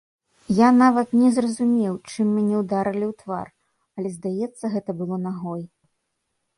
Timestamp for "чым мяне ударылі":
2.11-3.05